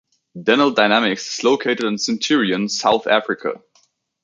[0.35, 3.61] Denel Dynamics is located in Centurion, South Africa.